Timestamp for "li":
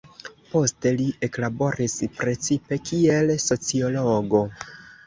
1.01-1.05